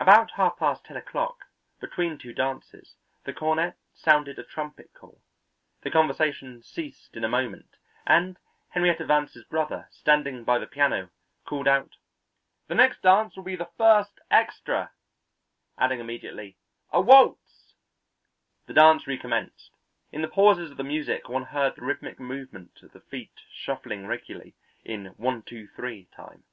[0.00, 1.44] About half past ten o'clock,
[1.78, 5.20] between two dances, the cornet sounded a trumpet call;
[5.82, 7.76] the conversation ceased in a moment,
[8.06, 8.38] and
[8.70, 11.10] Henrietta Vance's brother, standing by the piano,
[11.44, 11.96] called out,
[12.68, 14.92] "The next dance will be the first extra,"
[15.76, 16.56] adding immediately,
[16.90, 17.74] "a waltz."
[18.64, 19.70] The dance recommenced;
[20.10, 24.06] in the pauses of the music one heard the rhythmic movement of the feet shuffling
[24.06, 26.44] regularly in one two three time.